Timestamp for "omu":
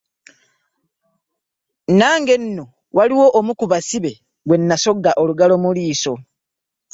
3.39-3.51